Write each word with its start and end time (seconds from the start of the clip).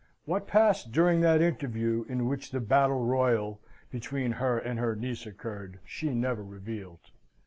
What 0.25 0.47
passed 0.47 0.91
during 0.91 1.21
that 1.21 1.43
interview 1.43 2.05
in 2.09 2.27
which 2.27 2.49
the 2.49 2.59
battle 2.59 3.05
royal 3.05 3.61
between 3.91 4.31
her 4.31 4.57
and 4.57 4.79
her 4.79 4.95
niece 4.95 5.27
occurred, 5.27 5.77
she 5.85 6.09
never 6.15 6.43
revealed. 6.43 7.11